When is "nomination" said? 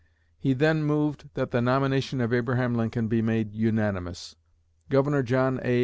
1.61-2.21